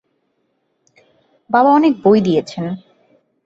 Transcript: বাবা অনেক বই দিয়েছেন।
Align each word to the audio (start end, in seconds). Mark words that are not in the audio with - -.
বাবা 1.49 1.69
অনেক 1.69 1.93
বই 2.03 2.19
দিয়েছেন। 2.21 2.65